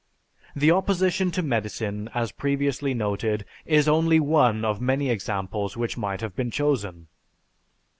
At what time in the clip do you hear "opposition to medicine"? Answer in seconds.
0.71-2.09